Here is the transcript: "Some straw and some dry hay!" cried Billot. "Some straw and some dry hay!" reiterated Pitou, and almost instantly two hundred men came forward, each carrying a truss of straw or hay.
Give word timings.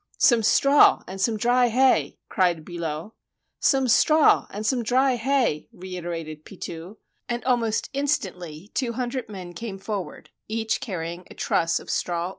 "Some 0.17 0.41
straw 0.41 1.03
and 1.05 1.21
some 1.21 1.37
dry 1.37 1.67
hay!" 1.67 2.17
cried 2.27 2.65
Billot. 2.65 3.11
"Some 3.59 3.87
straw 3.87 4.47
and 4.49 4.65
some 4.65 4.81
dry 4.81 5.15
hay!" 5.15 5.67
reiterated 5.71 6.43
Pitou, 6.43 6.97
and 7.29 7.45
almost 7.45 7.87
instantly 7.93 8.71
two 8.73 8.93
hundred 8.93 9.29
men 9.29 9.53
came 9.53 9.77
forward, 9.77 10.31
each 10.47 10.81
carrying 10.81 11.27
a 11.29 11.35
truss 11.35 11.79
of 11.79 11.91
straw 11.91 12.29
or 12.29 12.29
hay. 12.29 12.29